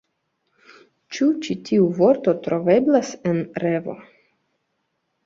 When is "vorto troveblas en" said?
1.99-3.43